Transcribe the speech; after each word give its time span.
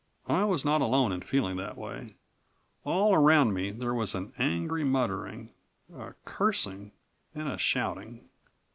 I 0.27 0.45
was 0.45 0.65
not 0.65 0.81
alone 0.81 1.11
in 1.11 1.21
feeling 1.21 1.57
that 1.57 1.77
way. 1.77 2.15
All 2.83 3.13
around 3.13 3.53
me 3.53 3.69
there 3.69 3.93
was 3.93 4.15
an 4.15 4.33
angry 4.39 4.83
muttering, 4.83 5.51
a 5.95 6.15
cursing 6.25 6.91
and 7.35 7.47
a 7.47 7.59
shouting. 7.59 8.27